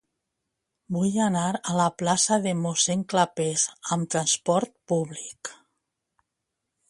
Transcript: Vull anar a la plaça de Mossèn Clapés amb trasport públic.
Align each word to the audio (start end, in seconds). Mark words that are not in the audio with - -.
Vull 0.95 1.17
anar 1.25 1.43
a 1.57 1.75
la 1.79 1.85
plaça 2.03 2.39
de 2.45 2.55
Mossèn 2.63 3.05
Clapés 3.13 3.67
amb 3.97 4.09
trasport 4.15 4.75
públic. 4.93 5.55